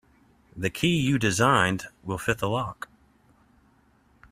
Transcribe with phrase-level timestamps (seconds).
[0.57, 2.89] The key you designed will fit the lock.